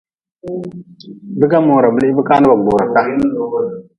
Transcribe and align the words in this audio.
Biga 1.39 1.59
mora 1.67 1.87
blihbka 1.95 2.33
na 2.37 2.49
ba 2.49 2.55
gbura 2.61 2.85
ka. 2.93 3.01